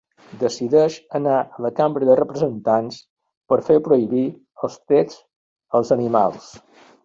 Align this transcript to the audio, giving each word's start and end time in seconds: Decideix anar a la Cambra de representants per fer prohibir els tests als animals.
Decideix 0.43 0.95
anar 1.19 1.35
a 1.41 1.65
la 1.65 1.71
Cambra 1.81 2.07
de 2.09 2.15
representants 2.21 2.99
per 3.53 3.61
fer 3.69 3.77
prohibir 3.91 4.25
els 4.69 4.81
tests 4.95 5.23
als 5.81 5.97
animals. 6.01 6.53